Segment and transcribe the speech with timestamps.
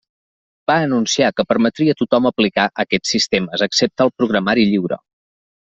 [0.71, 5.01] Va anunciar que permetria a tothom aplicar aquests sistemes excepte al programari lliure.